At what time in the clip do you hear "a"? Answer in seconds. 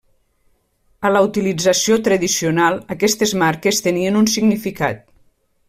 1.09-1.11